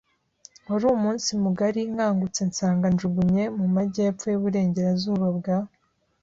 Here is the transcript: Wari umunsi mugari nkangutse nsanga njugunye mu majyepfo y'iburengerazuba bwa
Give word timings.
Wari 0.69 0.85
umunsi 0.97 1.29
mugari 1.43 1.81
nkangutse 1.93 2.41
nsanga 2.49 2.85
njugunye 2.93 3.43
mu 3.57 3.65
majyepfo 3.75 4.25
y'iburengerazuba 4.29 5.27
bwa 5.37 5.57